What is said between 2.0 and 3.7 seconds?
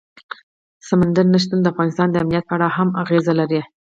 د امنیت په اړه هم اغېز لري.